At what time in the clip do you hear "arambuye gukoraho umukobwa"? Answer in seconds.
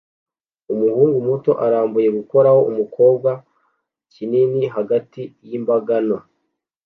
1.65-3.29